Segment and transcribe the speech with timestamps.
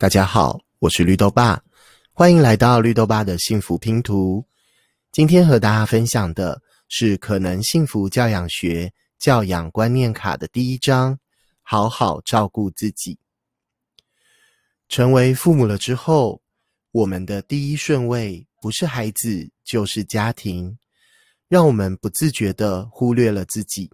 [0.00, 1.60] 大家好，我是绿豆爸，
[2.12, 4.46] 欢迎来到绿豆爸的幸福拼图。
[5.10, 11.18] 今天和大家分享的是《可能幸福教养学教养观念卡》的第一章：
[11.62, 13.18] 好好照顾自己。
[14.88, 16.40] 成为父母了之后，
[16.92, 20.78] 我们的第一顺位不是孩子，就是家庭，
[21.48, 23.90] 让我们不自觉的忽略了自己。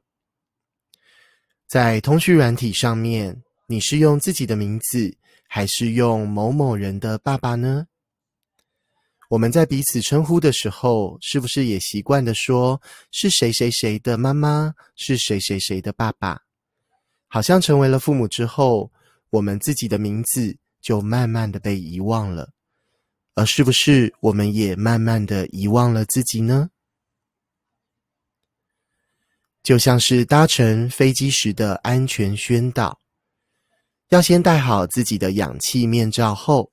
[1.66, 5.16] 在通讯软体上面，你是用自己的名字。
[5.46, 7.86] 还是用某某人的爸爸呢？
[9.28, 12.80] 我们在彼此称呼的时候，是不是也习惯的说
[13.12, 16.41] 是谁谁谁的妈妈，是谁谁谁的爸爸？
[17.28, 18.91] 好像成为了父母之后，
[19.30, 22.50] 我们自己的名字就慢慢的被遗忘了。
[23.34, 26.70] 而是不是我们也慢慢的遗忘了自己呢？
[29.62, 33.03] 就像是搭乘飞机时的安全宣导。
[34.10, 36.70] 要先戴好自己的氧气面罩后，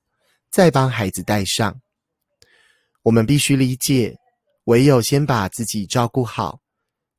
[0.49, 1.81] 再帮孩子戴上。
[3.03, 4.17] 我们必须理解，
[4.65, 6.59] 唯有先把自己照顾好，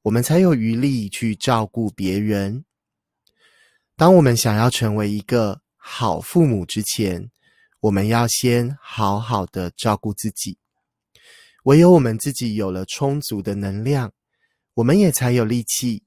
[0.02, 2.64] 我们才有余力去照顾别人。
[3.96, 7.30] 当我们想要成为一个好父母之前，
[7.80, 10.58] 我们要先好好的照顾自己。
[11.64, 14.12] 唯有我们自己有了充足的能量，
[14.74, 16.04] 我们也才有力气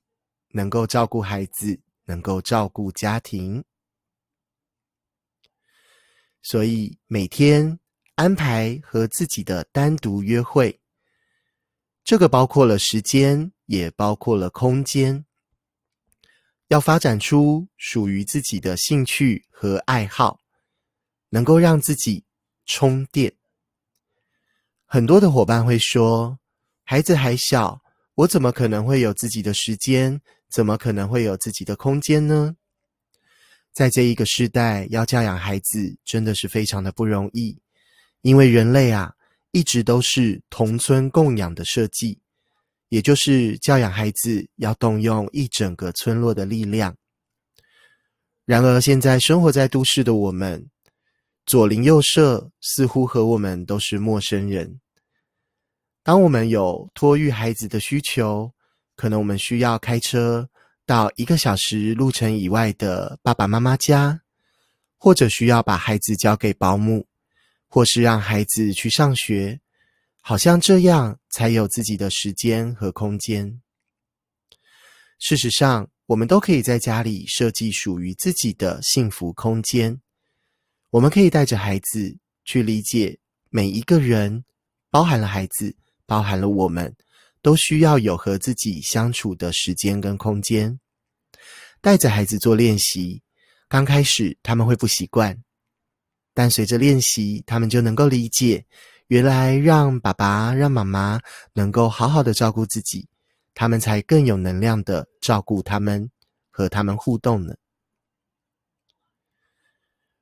[0.52, 3.64] 能够照顾孩子，能够照顾家庭。
[6.48, 7.80] 所以每天
[8.14, 10.80] 安排和自己的单独约会，
[12.04, 15.26] 这个包括了时间，也包括了空间。
[16.68, 20.40] 要发展出属于自己的兴趣和爱好，
[21.30, 22.24] 能够让自己
[22.68, 23.34] 充电。
[24.86, 26.38] 很多的伙伴会说
[26.86, 27.82] ：“孩子还小，
[28.14, 30.22] 我怎么可能会有自己的时间？
[30.52, 32.56] 怎么可能会有自己的空间呢？”
[33.76, 37.58] 在这一个时代，要教养孩子真的是非常的不容易，
[38.22, 39.14] 因为人类啊，
[39.52, 42.18] 一直都是同村共养的设计，
[42.88, 46.96] 也就是教养孩子要动用一整个村落的力量。
[48.46, 50.70] 然而，现在生活在都市的我们，
[51.46, 54.80] 左邻右舍似乎和我们都是陌生人。
[56.02, 58.54] 当我们有托育孩子的需求，
[58.96, 60.50] 可能我们需要开车。
[60.86, 64.22] 到一个小时路程以外的爸爸妈妈家，
[64.98, 67.08] 或者需要把孩子交给保姆，
[67.68, 69.60] 或是让孩子去上学，
[70.22, 73.62] 好像这样才有自己的时间和空间。
[75.18, 80.00] 事实上，我们都可以在家里设计属于自己的幸福空间。
[80.92, 83.18] 我们可以带着孩子去理解
[83.50, 84.46] 每一个人，
[84.92, 85.76] 包含了孩子，
[86.06, 86.96] 包含了我们。
[87.46, 90.80] 都需要有和自己相处的时间跟空间。
[91.80, 93.22] 带着孩子做练习，
[93.70, 95.40] 刚开始他们会不习惯，
[96.34, 98.66] 但随着练习，他们就能够理解，
[99.10, 101.22] 原来让爸爸、让妈妈
[101.54, 103.08] 能够好好的照顾自己，
[103.54, 106.10] 他们才更有能量的照顾他们，
[106.50, 107.54] 和他们互动呢。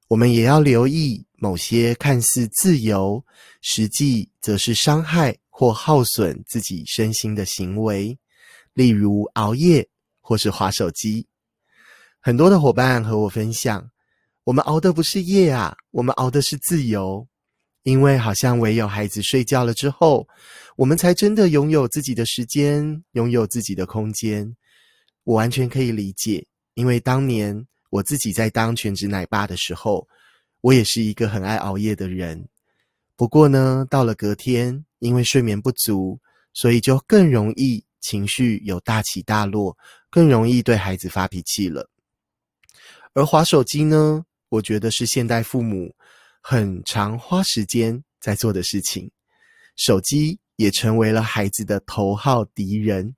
[0.10, 3.26] 我们也要留意某些看似自由，
[3.62, 5.38] 实际则是伤害。
[5.56, 8.18] 或耗损自己身心的行为，
[8.74, 9.88] 例如熬夜
[10.20, 11.28] 或是划手机。
[12.20, 13.88] 很多的伙伴和我分享，
[14.46, 17.26] 我们熬的不是夜啊，我们熬的是自由。
[17.84, 20.28] 因为好像唯有孩子睡觉了之后，
[20.76, 24.52] 我们才真的拥有自己的时间，拥有自己的空间。
[25.24, 26.44] 我完全可以理解，
[26.74, 30.08] 因为当年我自己在当全职奶爸的时候，
[30.62, 32.44] 我也是一个很爱熬夜的人。
[33.16, 34.84] 不过呢，到了隔天。
[35.04, 36.18] 因为睡眠不足，
[36.54, 39.78] 所以就更容易情绪有大起大落，
[40.10, 41.90] 更容易对孩子发脾气了。
[43.14, 45.94] 而滑手机呢，我觉得是现代父母
[46.42, 49.12] 很常花时间在做的事情。
[49.76, 53.14] 手机也成为了孩子的头号敌人，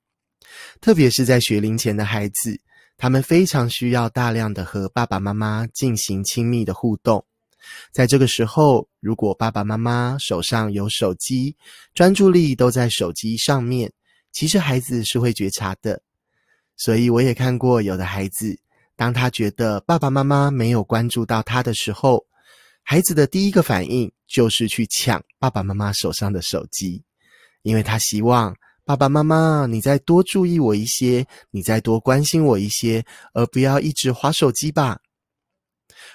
[0.80, 2.60] 特别是在学龄前的孩子，
[2.96, 7.24] 他们非常需要大量的和爸爸妈妈进行亲密的互动。
[7.92, 11.56] 在这个时候，如果爸爸妈妈手上有手机，
[11.94, 13.92] 专注力都在手机上面，
[14.32, 16.00] 其实孩子是会觉察的。
[16.76, 18.58] 所以我也看过有的孩子，
[18.96, 22.26] 当他觉得爸爸妈妈没有关注到他的时候，
[22.82, 27.02] 孩子的第一个反应就是去抢爸爸妈妈手上的手机，
[27.62, 28.54] 因为他希望
[28.84, 35.00] 爸爸妈妈你再多注意我一些，你再多关心我一些，而不要一直划手机吧。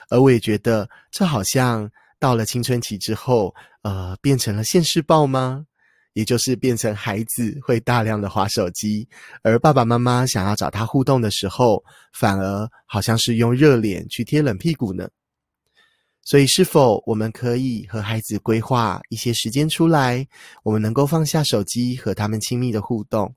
[0.09, 1.89] 而我也觉得，这好像
[2.19, 5.65] 到了青春期之后，呃，变成了现世报吗？
[6.13, 9.07] 也就是变成孩子会大量的划手机，
[9.43, 15.07] 而爸爸妈妈想要找他互动的时候，反而好像是用热脸去贴冷屁股呢。
[16.23, 20.27] 所以，是否我们可以和孩子规划一些时间出来，
[20.63, 23.33] 我们能够放下手机和他们亲密的互动？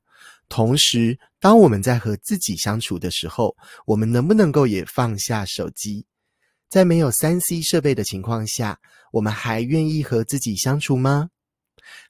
[0.49, 3.55] 同时，当我们在和自己相处的时候，
[3.85, 6.05] 我们能不能够也放下手机？
[6.75, 8.77] 在没有三 C 设备的情况下，
[9.13, 11.29] 我们还愿意和自己相处吗？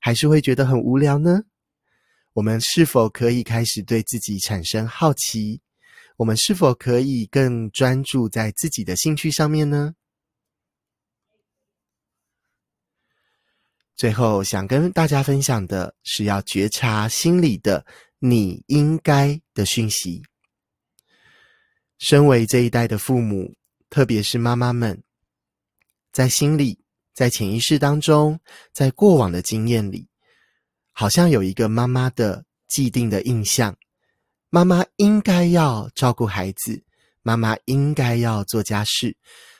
[0.01, 1.43] 还是会觉得很无聊呢？
[2.33, 5.61] 我们是否可以开始对自己产生好奇？
[6.17, 9.93] 我们是否可以更专注在自己的兴趣上面呢？
[13.95, 17.85] 最后，想跟大家分享的是，要觉察心里的
[18.17, 20.23] “你应该”的讯息。
[21.99, 23.53] 身为这一代的父母，
[23.89, 25.01] 特别是妈妈们，
[26.11, 26.79] 在心里、
[27.13, 28.39] 在潜意识当中、
[28.73, 30.07] 在过往的经验里，
[30.91, 33.75] 好像有一个妈妈的既定的印象：
[34.49, 36.83] 妈妈应该要照顾孩子，
[37.21, 39.15] 妈妈应该要做家事，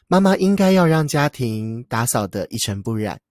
[0.07, 3.21] 妈妈应该要让家庭打扫得一尘不染。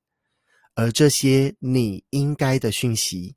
[0.74, 3.36] 而这些你应该的讯息，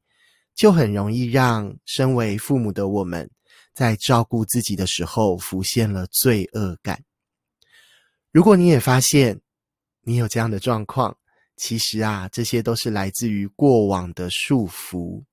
[0.56, 3.30] 就很容易让身为父母的我们，
[3.74, 7.04] 在照顾自己的时候浮现了罪恶感。
[8.38, 9.42] 如果你也发现
[10.04, 11.18] 你有这样的状况，
[11.56, 15.24] 其实啊，这些都是来自于过往的束缚。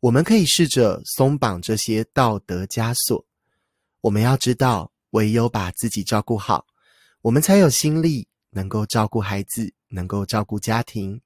[0.00, 3.22] 我们可以试着松绑这些道德枷锁。
[4.00, 6.64] 我们要知道，唯有把自己照顾好，
[7.20, 9.70] 我们才有心力能够照顾孩子。
[9.90, 11.20] 能够照顾家庭，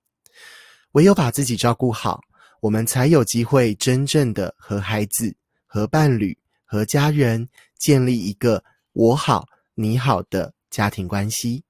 [0.95, 2.21] 唯有把自己照顾好，
[2.61, 5.33] 我们才有机会真正的和孩子、
[5.65, 7.49] 和伴侣、和家人
[7.79, 8.65] 建立一个
[8.95, 9.47] 我好
[9.77, 11.63] 你好的家庭关系。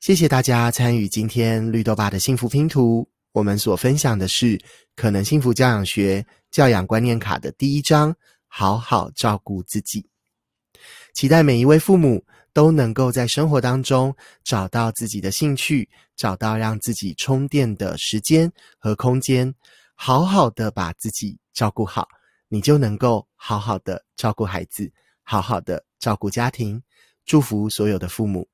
[0.00, 3.08] 谢谢大家参与今天绿豆爸的幸福拼图。
[3.32, 4.60] 我们所分享的是
[4.94, 8.14] 可能幸福教养学教养观念卡的第一章：
[8.46, 10.08] 好好照顾自己。
[11.12, 12.24] 期待每一位父母。
[12.54, 14.14] 都能够在生活当中
[14.44, 18.48] 找到自己的兴趣，找到让自己充电的时间
[18.78, 19.52] 和空间，
[19.96, 22.06] 好好的把自己照顾好，
[22.46, 24.88] 你就能够好好的照顾孩子，
[25.24, 26.80] 好好的照顾家庭。
[27.24, 28.48] 祝福所有的父母。